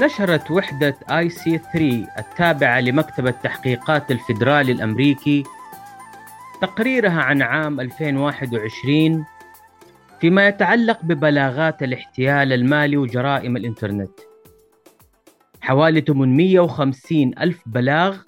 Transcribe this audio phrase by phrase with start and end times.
[0.00, 5.44] نشرت وحدة آي سي 3 التابعة لمكتب التحقيقات الفيدرالي الأمريكي
[6.62, 9.24] تقريرها عن عام 2021
[10.20, 14.10] فيما يتعلق ببلاغات الاحتيال المالي وجرائم الإنترنت.
[15.60, 18.18] حوالي 850 ألف بلاغ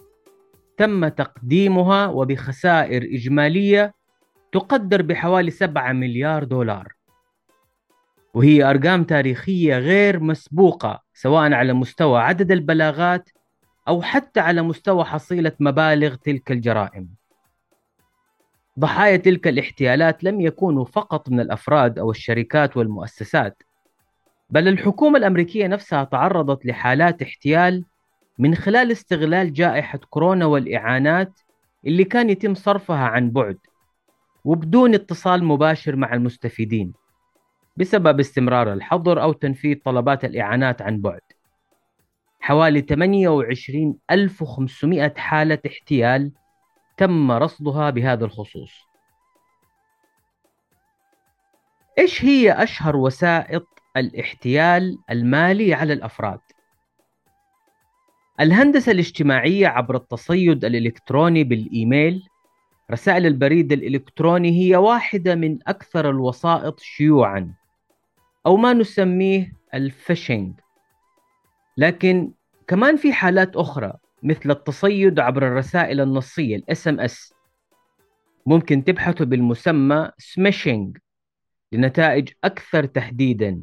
[0.77, 3.95] تم تقديمها وبخسائر إجمالية
[4.53, 6.93] تقدر بحوالي 7 مليار دولار.
[8.35, 13.31] وهي أرقام تاريخية غير مسبوقة سواء على مستوى عدد البلاغات
[13.89, 17.09] أو حتى على مستوى حصيلة مبالغ تلك الجرائم.
[18.79, 23.63] ضحايا تلك الاحتيالات لم يكونوا فقط من الأفراد أو الشركات والمؤسسات
[24.51, 27.85] بل الحكومة الأمريكية نفسها تعرضت لحالات احتيال
[28.39, 31.33] من خلال استغلال جائحة كورونا والإعانات
[31.87, 33.59] اللي كان يتم صرفها عن بعد
[34.45, 37.02] وبدون اتصال مباشر مع المستفيدين.
[37.77, 41.21] بسبب استمرار الحظر أو تنفيذ طلبات الإعانات عن بعد.
[42.41, 46.33] حوالي 28500 حالة احتيال
[46.97, 48.73] تم رصدها بهذا الخصوص.
[51.99, 56.41] إيش هي أشهر وسائط الاحتيال المالي على الأفراد؟
[58.41, 62.23] الهندسة الاجتماعية عبر التصيد الإلكتروني بالإيميل.
[62.91, 67.55] رسائل البريد الإلكتروني هي واحدة من أكثر الوسائط شيوعا.
[68.47, 70.61] أو ما نسميه ال phishing.
[71.77, 72.33] لكن
[72.67, 73.93] كمان في حالات أخرى
[74.23, 77.35] مثل التصيد عبر الرسائل النصية ال SMS
[78.47, 80.99] ممكن تبحثوا بالمسمى smishing
[81.73, 83.63] لنتائج أكثر تحديدا.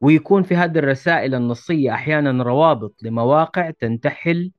[0.00, 4.52] ويكون في هذه الرسائل النصية أحيانا روابط لمواقع تنتحل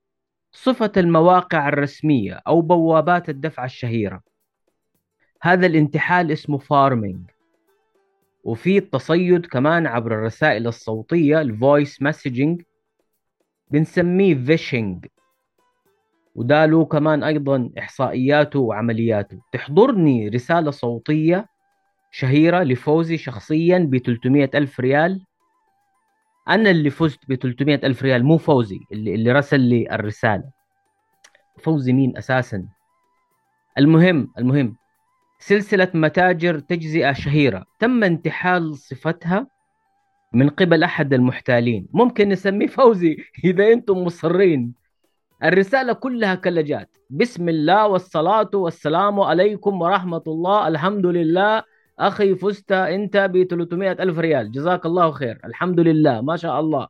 [0.51, 4.21] صفة المواقع الرسمية أو بوابات الدفع الشهيرة.
[5.41, 7.29] هذا الانتحال اسمه pharming
[8.43, 12.61] وفي التصيد كمان عبر الرسائل الصوتية ال voice messaging
[13.71, 15.05] بنسميه vishing
[16.35, 19.39] وده له كمان أيضا إحصائياته وعملياته.
[19.53, 21.45] تحضرني رسالة صوتية
[22.11, 25.25] شهيرة لفوزي شخصيا ب 300 ألف ريال.
[26.49, 30.43] أنا اللي فزت ب 300 ألف ريال مو فوزي اللي, اللي رسل لي الرسالة.
[31.59, 32.65] فوزي مين أساسا؟
[33.77, 34.75] المهم المهم
[35.41, 37.65] سلسلة متاجر تجزئة شهيرة.
[37.79, 39.47] تم انتحال صفتها
[40.33, 41.87] من قبل أحد المحتالين.
[41.93, 44.73] ممكن نسميه فوزي إذا أنتم مصرين.
[45.43, 50.67] الرسالة كلها كلجات بسم الله والصلاة والسلام عليكم ورحمة الله.
[50.67, 51.63] الحمد لله.
[51.99, 52.71] أخي فزت.
[52.71, 54.51] أنت ب 300 ألف ريال.
[54.51, 55.39] جزاك الله خير.
[55.45, 56.21] الحمد لله.
[56.21, 56.87] ما شاء الله.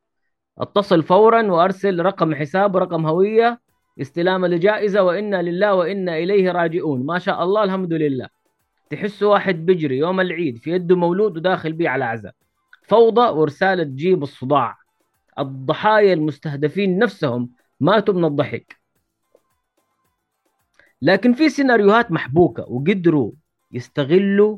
[0.60, 3.60] أتصل فورا وأرسل رقم حساب ورقم هوية.
[4.02, 5.04] استلام الجائزة.
[5.04, 7.06] وإنا لله وإنا إليه راجعون.
[7.06, 7.64] ما شاء الله.
[7.64, 8.41] الحمد لله.
[8.92, 12.34] تحس واحد بيجري يوم العيد في يده مولود وداخل بيه على عزاء.
[12.88, 14.78] فوضى ورسالة تجيب الصداع.
[15.40, 18.82] الضحايا المستهدفين نفسهم ماتوا من الضحك.
[21.02, 23.32] لكن في سيناريوهات محبوكة وقدروا
[23.72, 24.58] يستغلوا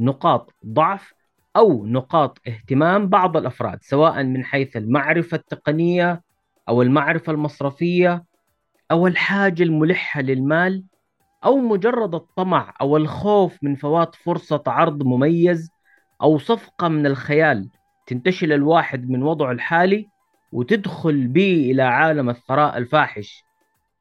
[0.00, 1.14] نقاط ضعف
[1.56, 6.22] أو نقاط اهتمام بعض الأفراد سواء من حيث المعرفة التقنية
[6.68, 8.24] أو المعرفة المصرفية
[8.90, 10.84] أو الحاجة الملحة للمال
[11.44, 15.70] أو مجرد الطمع أو الخوف من فوات فرصة عرض مميز
[16.22, 17.68] أو صفقة من الخيال
[18.06, 20.08] تنتشل الواحد من وضعه الحالي
[20.52, 23.44] وتدخل به إلى عالم الثراء الفاحش.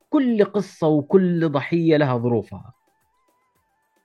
[0.10, 2.74] كل قصة وكل ضحية لها ظروفها.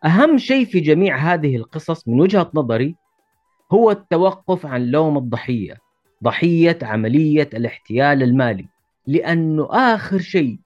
[0.04, 2.96] أهم شيء في جميع هذه القصص من وجهة نظري
[3.72, 5.78] هو التوقف عن لوم الضحية
[6.24, 8.68] ضحية عملية الاحتيال المالي
[9.06, 10.58] لأنه آخر شيء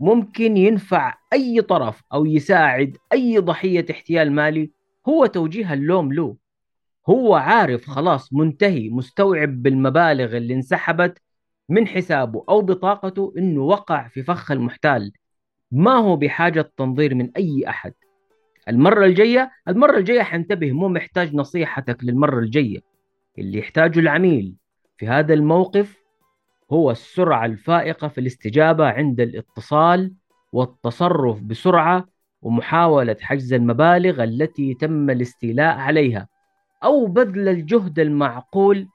[0.00, 4.70] ممكن ينفع أي طرف أو يساعد أي ضحية احتيال مالي
[5.08, 6.36] هو توجيه اللوم له.
[7.08, 11.22] هو عارف خلاص منتهي مستوعب بالمبالغ اللي انسحبت
[11.68, 15.12] من حسابه أو بطاقته إنه وقع في فخ المحتال.
[15.70, 17.92] ما هو بحاجة تنظير من أي أحد.
[18.68, 22.80] المرة الجاية المرة الجاية حنتبه مو محتاج نصيحتك للمرة الجاية.
[23.38, 24.54] اللي يحتاجه العميل
[24.98, 26.05] في هذا الموقف
[26.72, 30.14] هو السرعة الفائقة في الاستجابة عند الاتصال
[30.52, 32.08] والتصرف بسرعة
[32.42, 36.28] ومحاولة حجز المبالغ التي تم الاستيلاء عليها
[36.84, 38.88] أو بذل الجهد المعقول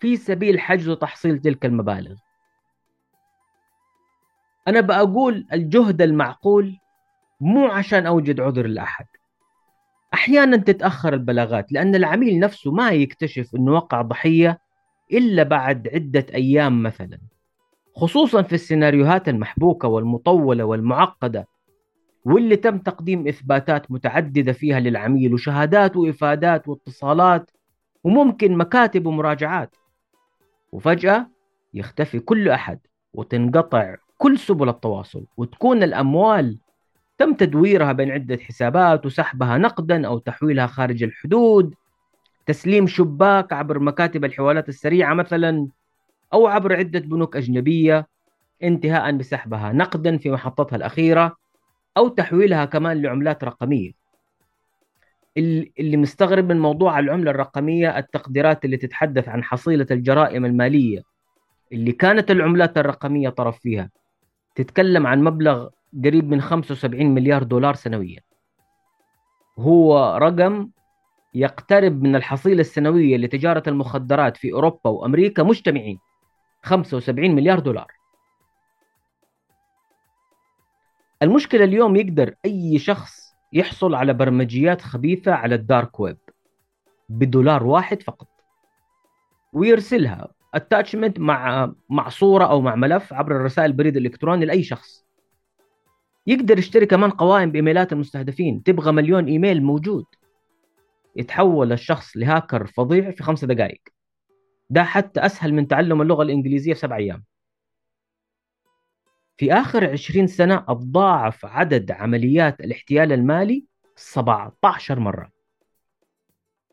[0.00, 2.14] في سبيل حجز وتحصيل تلك المبالغ.
[4.68, 6.78] أنا بقول الجهد المعقول
[7.40, 9.06] مو عشان أوجد عذر لأحد.
[10.14, 14.58] أحيانا تتأخر البلاغات لأن العميل نفسه ما يكتشف أنه وقع ضحية
[15.12, 17.18] إلا بعد عدة أيام مثلا.
[17.96, 21.46] خصوصا في السيناريوهات المحبوكة والمطولة والمعقدة
[22.24, 27.50] واللي تم تقديم إثباتات متعددة فيها للعميل وشهادات وإفادات واتصالات
[28.04, 29.76] وممكن مكاتب ومراجعات.
[30.72, 31.26] وفجأة
[31.74, 32.78] يختفي كل أحد
[33.14, 36.58] وتنقطع كل سبل التواصل وتكون الأموال
[37.18, 41.74] تم تدويرها بين عدة حسابات وسحبها نقدا أو تحويلها خارج الحدود.
[42.46, 45.68] تسليم شباك عبر مكاتب الحوالات السريعة مثلا
[46.32, 48.08] أو عبر عدة بنوك أجنبية
[48.62, 51.36] انتهاء بسحبها نقدا في محطتها الأخيرة
[51.96, 53.92] أو تحويلها كمان لعملات رقمية.
[55.36, 61.02] اللي مستغرب من موضوع العملة الرقمية التقديرات اللي تتحدث عن حصيلة الجرائم المالية
[61.72, 63.90] اللي كانت العملات الرقمية طرف فيها.
[64.54, 65.68] تتكلم عن مبلغ
[66.04, 68.20] قريب من 75 مليار دولار سنويا.
[69.58, 70.68] هو رقم
[71.34, 75.98] يقترب من الحصيلة السنوية لتجارة المخدرات في أوروبا وأمريكا مجتمعين.
[76.62, 77.92] 75 مليار دولار.
[81.22, 86.18] المشكلة اليوم يقدر أي شخص يحصل على برمجيات خبيثة على ال dark web
[87.08, 88.28] بدولار واحد فقط.
[89.52, 95.04] ويرسلها attachment مع مع صورة أو مع ملف عبر الرسائل البريد الإلكتروني لأي شخص.
[96.26, 98.62] يقدر يشتري كمان قوائم بإيميلات المستهدفين.
[98.62, 100.04] تبغى مليون إيميل موجود.
[101.16, 103.82] يتحول الشخص لهاكر فظيع في خمسة دقائق.
[104.70, 107.24] ده حتى أسهل من تعلم اللغة الإنجليزية في سبع أيام.
[109.36, 113.64] في آخر 20 سنة تضاعف عدد عمليات الاحتيال المالي
[113.96, 115.30] 17 مرة.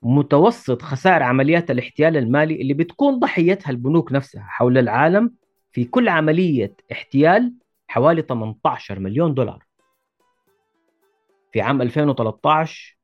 [0.02, 5.34] متوسط خسائر عمليات الاحتيال المالي اللي بتكون ضحيتها البنوك نفسها حول العالم
[5.72, 7.54] في كل عملية احتيال
[7.88, 9.66] حوالي 18 مليون دولار.
[11.52, 12.99] في عام 2013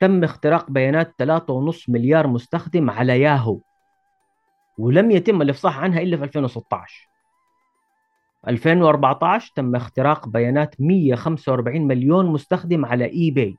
[0.00, 3.60] تم اختراق بيانات 3.5 مليار مستخدم على ياهو
[4.78, 7.08] ولم يتم الإفصاح عنها إلا في 2016
[8.48, 13.56] 2014 تم اختراق بيانات 145 مليون مستخدم على اي باي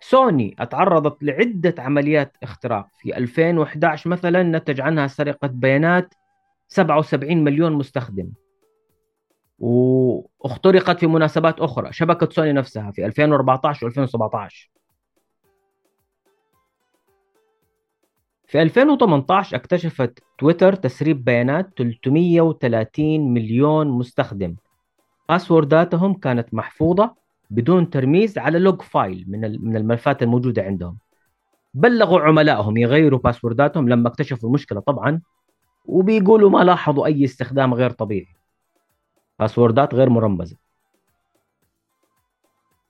[0.00, 2.88] سوني أتعرضت لعدة عمليات اختراق.
[2.98, 6.14] في 2011 مثلا نتج عنها سرقة بيانات
[6.68, 8.30] 77 مليون مستخدم.
[9.58, 11.92] واخترقت في مناسبات أخرى.
[11.92, 14.74] شبكة سوني نفسها في 2014 و2017
[18.46, 24.56] في 2018 اكتشفت تويتر تسريب بيانات 330 مليون مستخدم.
[25.28, 27.14] password اتهم كانت محفوظة
[27.50, 30.98] بدون ترميز على log file من من الملفات الموجودة عندهم.
[31.74, 35.20] بلغوا عملائهم يغيروا password اتهم لما اكتشفوا المشكلة طبعا
[35.86, 38.43] وبيقولوا ما لاحظوا أي استخدام غير طبيعي.
[39.38, 40.56] password ات غير مرمزة.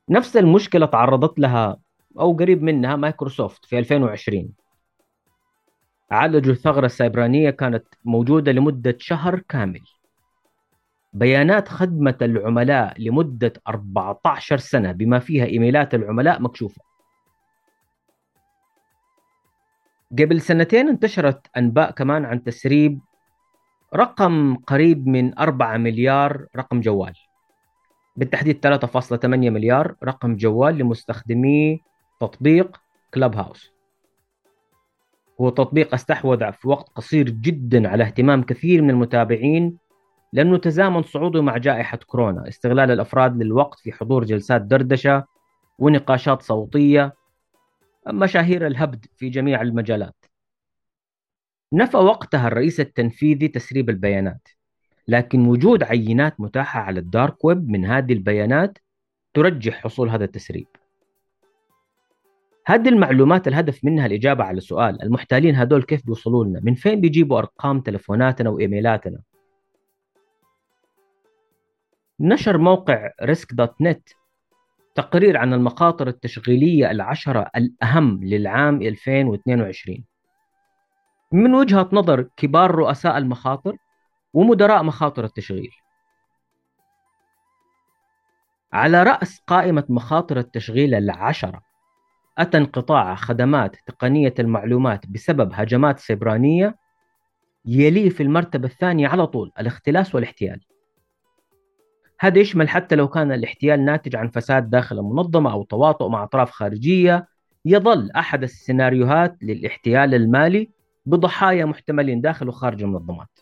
[0.09, 1.77] نفس المشكلة تعرضت لها
[2.21, 4.53] أو قريب منها مايكروسوفت في 2020
[6.11, 9.81] عالجوا الثغرة السيبرانية كانت موجودة لمدة شهر كامل.
[11.13, 16.83] بيانات خدمة العملاء لمدة 14 سنة بما فيها إيميلات العملاء مكشوفة.
[20.13, 23.01] قبل سنتين انتشرت أنباء كمان عن تسريب
[23.97, 27.13] رقم قريب من 4 مليار رقم جوال.
[28.17, 31.81] بالتحديد 3.8 مليار رقم جوال لمستخدمي
[32.21, 32.77] تطبيق
[33.15, 33.73] كلاب هاوس
[35.41, 39.79] هو تطبيق استحوذ في وقت قصير جدا على اهتمام كثير من المتابعين
[40.33, 45.25] لأنه تزامن صعوده مع جائحة كورونا استغلال الأفراد للوقت في حضور جلسات دردشة
[45.79, 47.15] ونقاشات صوتية
[48.09, 50.24] مشاهير الهبد في جميع المجالات.
[51.75, 54.49] نفى وقتها الرئيس التنفيذي تسريب البيانات
[55.09, 58.79] لكن وجود عينات متاحة على ال dark web من هذه البيانات
[59.35, 60.67] ترجح حصول هذا التسريب.
[62.67, 67.39] هذه المعلومات الهدف منها الإجابة على سؤال المحتالين هذول كيف بيوصلوا لنا من فين بيجيبوا
[67.39, 69.19] أرقام تلفوناتنا وإيميلاتنا؟
[72.21, 74.09] نشر موقع Risk dot net
[74.95, 80.05] تقرير عن المخاطر التشغيلية العشرة الأهم للعام 2022
[81.35, 83.77] من وجهة نظر كبار رؤساء المخاطر
[84.35, 85.71] ومدراء مخاطر التشغيل.
[88.73, 91.61] على رأس قائمة مخاطر التشغيل العشرة
[92.39, 96.77] أتى انقطاع خدمات تقنية المعلومات بسبب هجمات سيبرانية
[97.67, 100.61] يليه في المرتبة الثانية على طول الاختلاس والاحتيال.
[102.21, 106.51] هذا يشمل حتى لو كان الاحتيال ناتج عن فساد داخل المنظمة أو تواطؤ مع أطراف
[106.51, 107.29] خارجية
[107.65, 110.71] يظل أحد السيناريوهات للاحتيال المالي
[111.07, 113.39] بضحايا محتملين داخل وخارج المنظمات.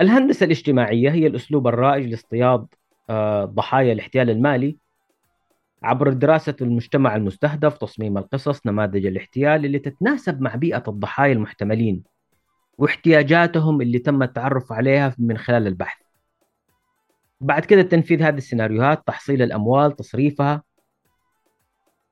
[0.00, 2.66] الهندسة الاجتماعية هي الأسلوب الرائج لاصطياد
[3.10, 4.78] آه، ضحايا الاحتيال المالي
[5.82, 12.02] عبر دراسة المجتمع المستهدف تصميم القصص نماذج الاحتيال اللي تتناسب مع بيئة الضحايا المحتملين
[12.78, 16.02] واحتياجاتهم اللي تم التعرف عليها من خلال البحث.
[17.40, 20.62] بعد كده تنفيذ هذه السيناريوهات تحصيل الأموال تصريفها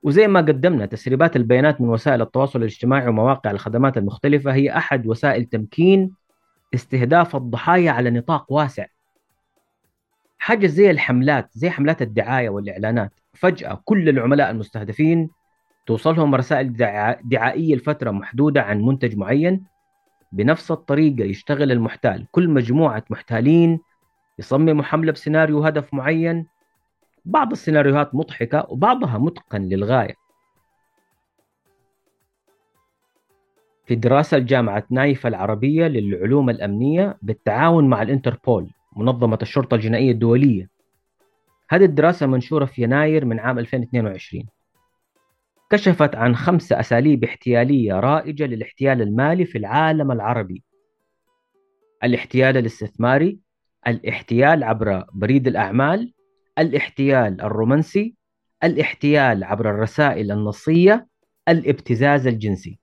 [0.02, 5.44] وزي ما قدمنا تسريبات البيانات من وسائل التواصل الاجتماعي ومواقع الخدمات المختلفة هي أحد وسائل
[5.44, 6.14] تمكين
[6.74, 8.86] استهداف الضحايا على نطاق واسع.
[10.38, 13.12] حاجة زي الحملات زي حملات الدعاية والإعلانات.
[13.34, 15.30] فجأة كل العملاء المستهدفين
[15.86, 16.76] توصلهم رسائل
[17.24, 19.64] دعائية لفترة محدودة عن منتج معين.
[20.32, 22.26] بنفس الطريقة يشتغل المحتال.
[22.30, 23.80] كل مجموعة محتالين
[24.38, 26.46] يصمموا حملة بسيناريو هدف معين.
[27.24, 30.14] بعض السيناريوهات مضحكة وبعضها متقن للغاية.
[33.86, 40.70] في دراسة جامعة نايف العربية للعلوم الأمنية بالتعاون مع الإنتربول منظمة الشرطة الجنائية الدولية.
[41.70, 44.44] هذه الدراسة منشورة في يناير من عام 2022
[45.70, 50.62] كشفت عن خمس أساليب احتيالية رائجة للاحتيال المالي في العالم العربي.
[52.04, 53.38] الاحتيال الاستثماري
[53.86, 56.12] الاحتيال عبر بريد الأعمال
[56.58, 58.14] الاحتيال الرومانسي
[58.64, 61.06] الاحتيال عبر الرسائل النصية
[61.48, 62.78] الابتزاز الجنسي.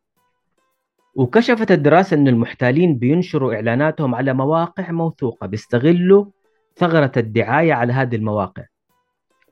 [1.15, 6.25] وكشفت الدراسة أن المحتالين بينشروا إعلاناتهم على مواقع موثوقة بيستغلوا
[6.75, 8.63] ثغرة الدعاية على هذه المواقع.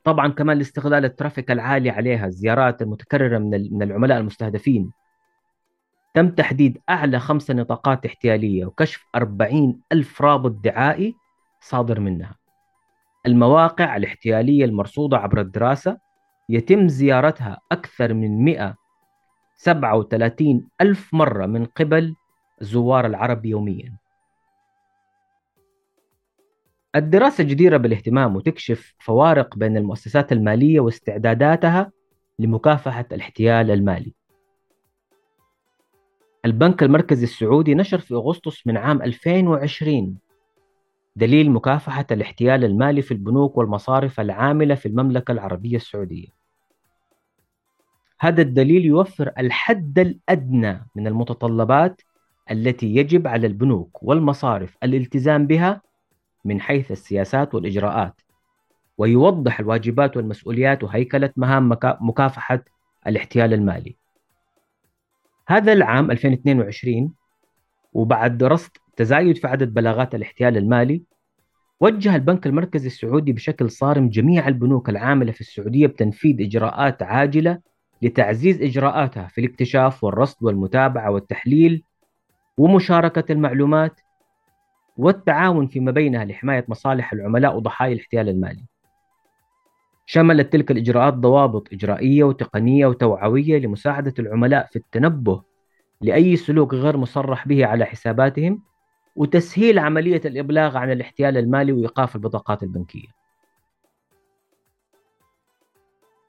[0.04, 4.90] طبعا كمان لاستغلال الترافيك العالي عليها الزيارات المتكررة من العملاء المستهدفين.
[6.14, 11.14] تم تحديد أعلى خمسة نطاقات احتيالية وكشف 40 ألف رابط دعائي
[11.60, 12.45] صادر منها.
[13.26, 15.98] المواقع الاحتيالية المرصودة عبر الدراسة
[16.48, 22.14] يتم زيارتها أكثر من 137 ألف مرة من قبل
[22.60, 23.96] زوار العرب يوميا.
[26.96, 31.92] الدراسة جديرة بالاهتمام وتكشف فوارق بين المؤسسات المالية واستعداداتها
[32.38, 34.12] لمكافحة الاحتيال المالي.
[36.44, 40.18] البنك المركزي السعودي نشر في أغسطس من عام 2020
[41.16, 46.28] دليل مكافحة الاحتيال المالي في البنوك والمصارف العاملة في المملكة العربية السعودية.
[48.20, 52.00] هذا الدليل يوفر الحد الأدنى من المتطلبات
[52.50, 55.82] التي يجب على البنوك والمصارف الالتزام بها
[56.44, 58.20] من حيث السياسات والإجراءات
[58.98, 62.64] ويوضح الواجبات والمسؤوليات وهيكلة مهام مكافحة
[63.06, 63.96] الاحتيال المالي.
[65.48, 67.12] هذا العام 2022
[67.92, 71.02] وبعد رصد تزايد في عدد بلاغات الاحتيال المالي
[71.80, 77.58] وجه البنك المركزي السعودي بشكل صارم جميع البنوك العاملة في السعودية بتنفيذ إجراءات عاجلة
[78.02, 81.82] لتعزيز إجراءاتها في الاكتشاف والرصد والمتابعة والتحليل
[82.58, 84.00] ومشاركة المعلومات
[84.96, 88.64] والتعاون فيما بينها لحماية مصالح العملاء وضحايا الاحتيال المالي.
[90.06, 95.42] شملت تلك الإجراءات ضوابط إجرائية وتقنية وتوعوية لمساعدة العملاء في التنبه
[96.00, 98.62] لأي سلوك غير مصرح به على حساباتهم
[99.16, 103.08] وتسهيل عملية الإبلاغ عن الاحتيال المالي وإيقاف البطاقات البنكية.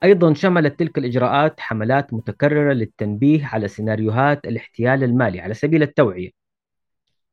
[0.03, 6.29] أيضا شملت تلك الإجراءات حملات متكررة للتنبيه على سيناريوهات الاحتيال المالي على سبيل التوعية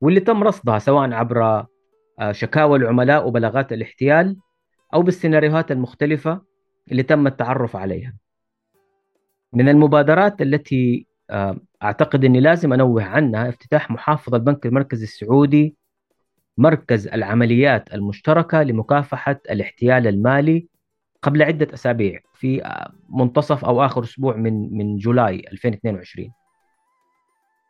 [0.01, 1.67] واللي تم رصدها سواء عبر
[2.21, 4.37] آه، شكاوى العملاء وبلاغات الاحتيال
[4.95, 6.43] أو بالسيناريوهات المختلفة
[6.93, 8.15] اللي تم التعرف عليها.
[9.53, 15.77] من المبادرات التي آه، أعتقد أني لازم أنوه عنها افتتاح محافظ البنك المركزي السعودي
[16.59, 20.69] مركز العمليات المشتركة لمكافحة الاحتيال المالي
[21.23, 26.33] قبل عدة أسابيع في آه، منتصف أو آخر أسبوع من من جولاي 2022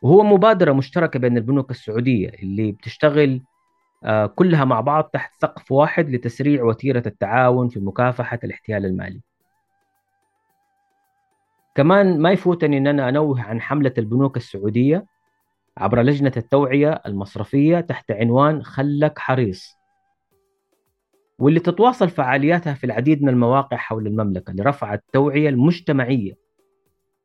[0.03, 3.41] وهو مبادرة مشتركة بين البنوك السعودية اللي بتشتغل
[4.05, 9.21] آه، كلها مع بعض تحت سقف واحد لتسريع وتيرة التعاون في مكافحة الاحتيال المالي.
[11.75, 15.07] كمان ما يفوتني أن أنا أنوه عن حملة البنوك السعودية
[15.78, 19.78] عبر لجنة التوعية المصرفية تحت عنوان خلك حريص.
[21.38, 26.37] واللي تتواصل فعالياتها في العديد من المواقع حول المملكة لرفع التوعية المجتمعية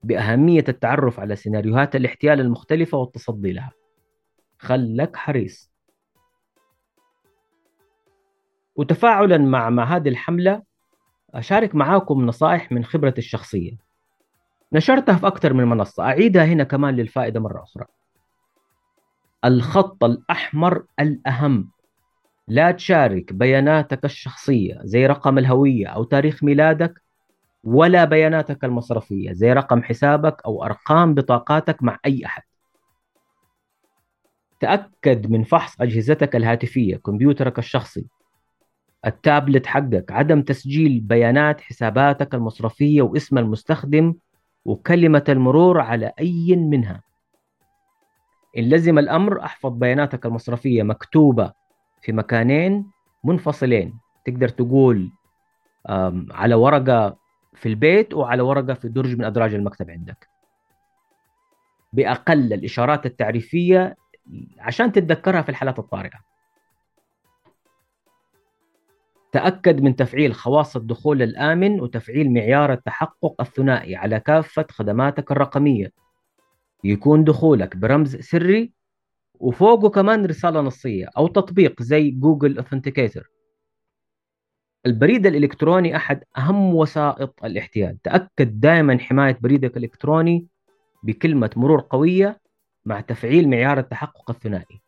[0.04, 3.72] بأهمية التعرف على سيناريوهات الاحتيال المختلفة والتصدي لها.
[4.60, 5.72] خلك حريص.
[8.76, 10.64] وتفاعلا مع مع هذه الحملة
[11.34, 13.89] أشارك معاكم نصائح من خبرتي الشخصية.
[14.74, 16.04] نشرتها في أكثر من منصة.
[16.04, 17.86] أعيدها هنا كمان للفائدة مرة أخرى.
[19.46, 21.72] الخط الأحمر الأهم.
[22.48, 27.02] لا تشارك بياناتك الشخصية زي رقم الهوية أو تاريخ ميلادك
[27.64, 32.42] ولا بياناتك المصرفية زي رقم حسابك أو أرقام بطاقاتك مع أي أحد.
[34.60, 38.06] تأكد من فحص أجهزتك الهاتفية كمبيوترك الشخصي
[39.06, 44.14] التابلت حقك عدم تسجيل بيانات حساباتك المصرفية واسم المستخدم
[44.66, 47.02] وكلمة المرور على أي منها.
[48.58, 51.52] إن لزم الأمر أحفظ بياناتك المصرفية مكتوبة
[52.02, 52.86] في مكانين
[53.24, 54.00] منفصلين.
[54.26, 55.12] تقدر تقول
[56.32, 57.18] على ورقة
[57.54, 60.30] في البيت وعلى ورقة في درج من أدراج المكتب عندك.
[61.94, 63.96] بأقل الإشارات التعريفية
[64.60, 66.29] عشان تتذكرها في الحالات الطارئة.
[69.32, 75.92] تأكد من تفعيل خواص الدخول الآمن وتفعيل معيار التحقق الثنائي على كافة خدماتك الرقمية.
[76.84, 78.74] يكون دخولك برمز سري
[79.40, 83.32] وفوقه كمان رسالة نصية أو تطبيق زي Google Authenticator
[84.86, 88.02] البريد الإلكتروني أحد أهم وسائط الاحتيال.
[88.02, 90.48] تأكد دائما حماية بريدك الإلكتروني
[91.04, 92.42] بكلمة مرور قوية
[92.86, 94.82] مع تفعيل معيار التحقق الثنائي.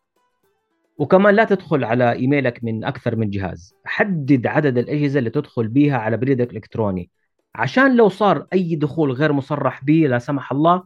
[1.01, 3.75] وكمان لا تدخل على إيميلك من أكثر من جهاز.
[3.85, 7.09] حدد عدد الأجهزة اللي تدخل بيها على بريدك الإلكتروني.
[7.55, 10.83] عشان لو صار أي دخول غير مصرح به لا سمح الله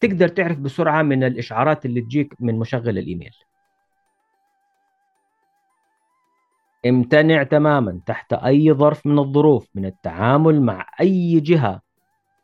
[0.00, 3.30] تقدر تعرف بسرعة من الإشعارات اللي تجيك من مشغل الإيميل.
[6.86, 11.80] امتنع تماما تحت أي ظرف من الظروف من التعامل مع أي جهة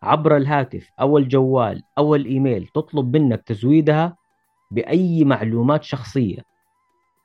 [0.02, 4.16] عبر الهاتف أو الجوال أو الإيميل تطلب منك تزويدها
[4.70, 6.50] بأي معلومات شخصية.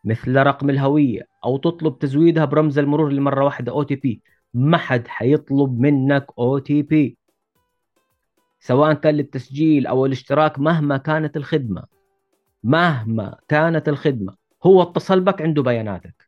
[0.06, 4.22] مثل رقم الهوية أو تطلب تزويدها برمز المرور لمرة واحدة OTP.
[4.54, 7.18] ما حد حيطلب منك أو تي بي.
[8.60, 11.84] سواء كان للتسجيل أو الاشتراك مهما كانت الخدمة.
[12.64, 14.36] مهما كانت الخدمة.
[14.66, 16.28] هو اتصل بك عنده بياناتك.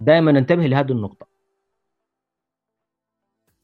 [0.00, 1.26] دائما انتبه لهذه النقطة.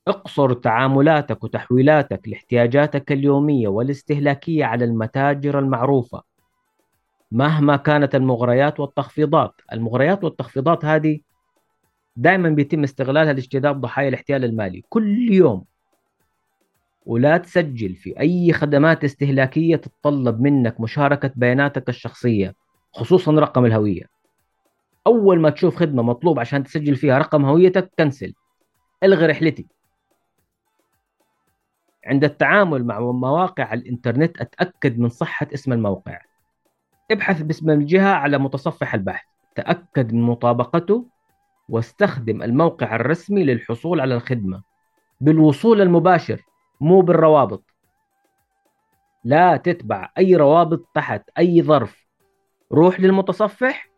[0.08, 6.33] اقصر تعاملاتك وتحويلاتك لاحتياجاتك اليومية والاستهلاكية على المتاجر المعروفة.
[7.32, 9.60] مهما كانت المغريات والتخفيضات.
[9.72, 11.20] المغريات والتخفيضات هذه
[12.16, 15.64] دائما بيتم استغلالها لاجتذاب ضحايا الاحتيال المالي كل يوم.
[17.06, 22.54] ولا تسجل في أي خدمات استهلاكية تتطلب منك مشاركة بياناتك الشخصية
[22.92, 24.02] خصوصا رقم الهوية.
[25.06, 28.34] أول ما تشوف خدمة مطلوب عشان تسجل فيها رقم هويتك كنسل.
[29.02, 29.66] ألغي رحلتي.
[32.06, 36.20] عند التعامل مع مواقع الإنترنت أتأكد من صحة اسم الموقع.
[37.10, 39.26] ابحث باسم الجهة على متصفح البحث.
[39.54, 41.06] تأكد من مطابقته
[41.68, 44.62] واستخدم الموقع الرسمي للحصول على الخدمة.
[45.20, 46.42] بالوصول المباشر
[46.80, 47.64] مو بالروابط.
[49.24, 52.06] لا تتبع أي روابط تحت أي ظرف.
[52.72, 53.90] روح للمتصفح.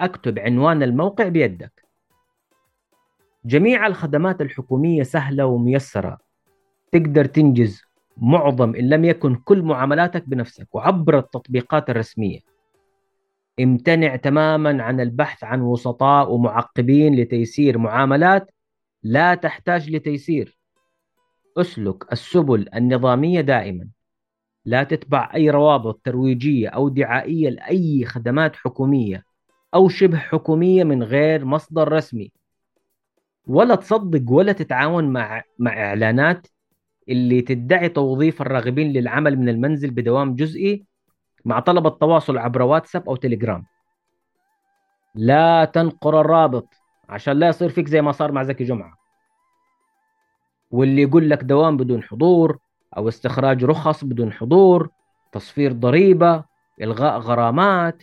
[0.00, 1.84] أكتب عنوان الموقع بيدك.
[3.44, 6.18] جميع الخدمات الحكومية سهلة وميسرة.
[6.92, 7.87] تقدر تنجز
[8.20, 12.40] معظم إن لم يكن كل معاملاتك بنفسك وعبر التطبيقات الرسمية.
[13.60, 18.50] امتنع تماما عن البحث عن وسطاء ومعقبين لتيسير معاملات
[19.02, 20.58] لا تحتاج لتيسير.
[21.56, 23.88] أسلك السبل النظامية دائما.
[24.64, 29.24] لا تتبع أي روابط ترويجية أو دعائية لأي خدمات حكومية
[29.74, 32.32] أو شبه حكومية من غير مصدر رسمي.
[33.46, 36.46] ولا تصدق ولا تتعاون مع مع إعلانات
[37.08, 40.84] اللي تدعي توظيف الراغبين للعمل من المنزل بدوام جزئي
[41.44, 43.64] مع طلب التواصل عبر واتساب أو تليجرام.
[45.14, 46.74] لا تنقر الرابط
[47.08, 48.98] عشان لا يصير فيك زي ما صار مع زكي جمعة.
[50.70, 52.58] واللي يقول لك دوام بدون حضور
[52.96, 54.88] أو استخراج رخص بدون حضور
[55.32, 56.44] تصفير ضريبة
[56.82, 58.02] إلغاء غرامات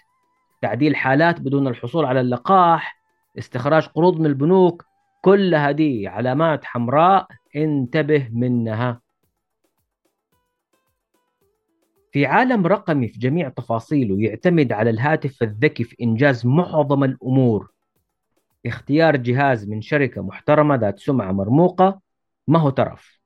[0.62, 3.00] تعديل حالات بدون الحصول على اللقاح
[3.38, 4.86] استخراج قروض من البنوك
[5.22, 9.02] كل هذه علامات حمراء انتبه منها.
[12.12, 17.72] في عالم رقمي في جميع تفاصيله يعتمد على الهاتف الذكي في إنجاز معظم الأمور.
[18.66, 22.02] اختيار جهاز من شركة محترمة ذات سمعة مرموقة
[22.48, 23.20] ما هو ترف.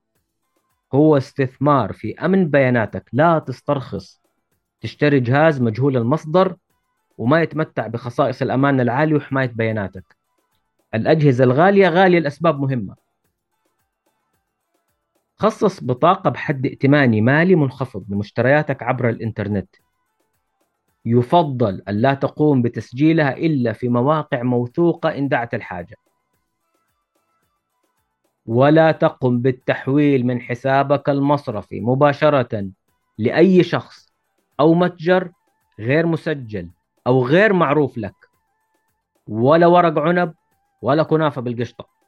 [0.94, 4.22] هو استثمار في أمن بياناتك لا تسترخص.
[4.82, 6.56] تشتري جهاز مجهول المصدر
[7.18, 10.16] وما يتمتع بخصائص الأمان العالي وحماية بياناتك.
[10.96, 13.09] الأجهزة الغالية غالية لأسباب مهمة.
[15.40, 19.76] خصص بطاقة بحد ائتماني مالي منخفض لمشترياتك عبر الإنترنت.
[21.06, 25.96] يفضل ألا تقوم بتسجيلها إلا في مواقع موثوقة إن دعت الحاجة.
[28.46, 32.70] ولا تقم بالتحويل من حسابك المصرفي مباشرة
[33.18, 34.10] لأي شخص
[34.60, 35.32] أو متجر
[35.80, 36.70] غير مسجل
[37.08, 38.16] أو غير معروف لك.
[39.28, 40.34] ولا ورق عنب
[40.82, 41.99] ولا كنافة بالقشطة.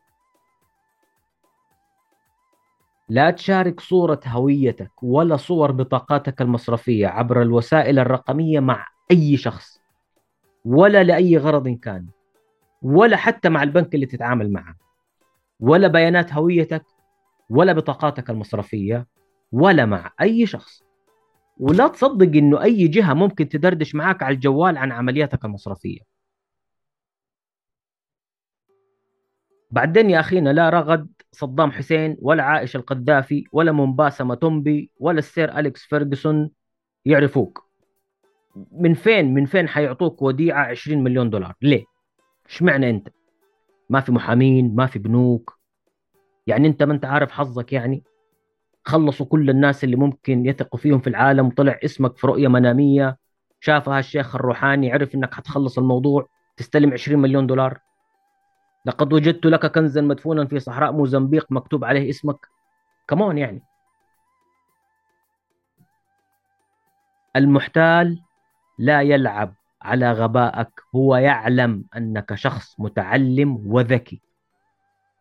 [3.12, 9.80] لا تشارك صورة هويتك ولا صور بطاقاتك المصرفية عبر الوسائل الرقمية مع أي شخص
[10.66, 12.08] ولا لأي غرض كان
[12.82, 14.76] ولا حتى مع البنك اللي تتعامل معه
[15.60, 16.86] ولا بيانات هويتك
[17.50, 19.08] ولا بطاقاتك المصرفية
[19.52, 20.84] ولا مع أي شخص.
[21.58, 26.00] ولا تصدق إنه أي جهة ممكن تدردش معاك على الجوال عن عملياتك المصرفية.
[29.72, 35.60] بعدين يا أخينا لا رغد صدام حسين ولا عائشة القذافي ولا مومباسا ماتومبي ولا السير
[35.60, 36.52] أليكس فيرجسون
[37.06, 37.66] يعرفوك.
[38.72, 41.86] من فين من فين حيعطوك وديعة 20 مليون دولار؟ ليه؟
[42.50, 43.10] اشمعنى أنت؟
[43.90, 45.60] ما في محامين ما في بنوك.
[46.48, 48.04] يعني أنت ما أنت عارف حظك يعني؟
[48.86, 53.18] خلصوا كل الناس اللي ممكن يثقوا فيهم في العالم طلع اسمك في رؤية منامية
[53.60, 57.80] شافها الشيخ الروحاني عرف إنك حتخلص الموضوع تستلم 20 مليون دولار.
[58.86, 62.48] لقد وجدت لك كنزا مدفونا في صحراء موزمبيق مكتوب عليه اسمك.
[63.08, 63.64] كمون يعني.
[67.36, 68.22] المحتال
[68.80, 74.22] لا يلعب على غبائك هو يعلم أنك شخص متعلم وذكي.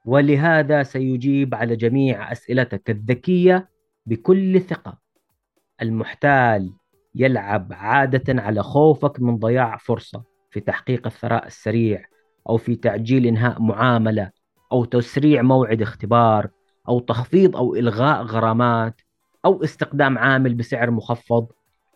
[0.05, 3.69] ولهذا سيجيب على جميع أسئلتك الذكية
[4.07, 4.99] بكل ثقة.
[5.83, 6.73] المحتال
[7.15, 12.05] يلعب عادة على خوفك من ضياع فرصة في تحقيق الثراء السريع.
[12.51, 14.31] أو في تعجيل إنهاء معاملة
[14.73, 16.51] أو تسريع موعد اختبار
[16.89, 19.01] أو تخفيض أو إلغاء غرامات
[19.45, 21.49] أو استقدام عامل بسعر مخفض.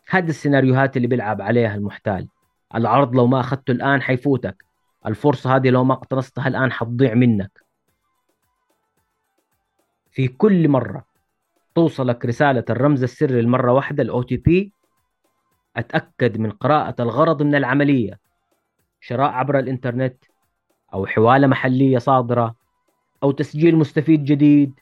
[0.09, 2.29] هذه السيناريوهات اللي بيلعب عليها المحتال.
[2.75, 4.65] العرض لو ما أخذته الآن حيفوتك.
[5.07, 7.65] الفرصة هذه لو ما اقتنصتها الآن حتضيع منك.
[10.11, 11.05] في كل مرة
[11.75, 14.73] توصلك رسالة الرمز السري المره واحدة ال OTP
[15.77, 18.21] أتأكد من قراءة الغرض من العملية.
[19.01, 20.25] شراء عبر الإنترنت
[20.95, 22.55] أو حواله محلية صادرة
[23.23, 24.73] أو تسجيل مستفيد جديد.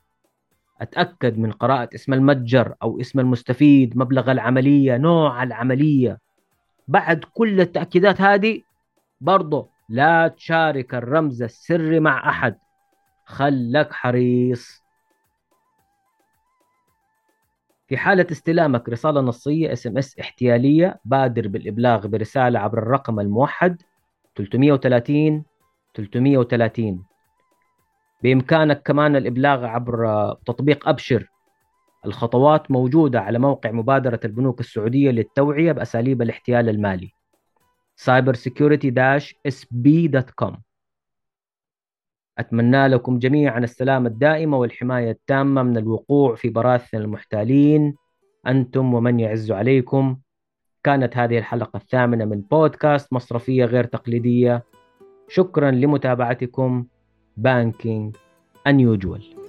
[0.80, 6.18] أتأكد من قراءة اسم المتجر أو اسم المستفيد مبلغ العملية نوع العملية.
[6.88, 8.62] بعد كل التأكيدات هذه
[9.20, 12.58] برضه لا تشارك الرمز السري مع أحد.
[13.26, 14.82] خلك حريص.
[17.88, 23.82] في حالة استلامك رسالة نصية اس احتيالية بادر بالإبلاغ برسالة عبر الرقم الموحد
[24.36, 25.44] 330
[25.94, 27.04] 330
[28.22, 31.28] بإمكانك كمان الإبلاغ عبر تطبيق أبشر.
[32.06, 37.10] الخطوات موجودة على موقع مبادرة البنوك السعودية للتوعية بأساليب الاحتيال المالي.
[38.00, 40.56] cybersecurity-sb.com
[42.38, 47.96] أتمنى لكم جميعا السلامة الدائمة والحماية التامة من الوقوع في براثن المحتالين.
[48.46, 50.16] أنتم ومن يعز عليكم.
[50.84, 54.64] كانت هذه الحلقة الثامنة من بودكاست مصرفية غير تقليدية.
[55.28, 56.84] شكرا لمتابعتكم
[57.36, 58.16] بانكينج
[58.68, 59.41] unusual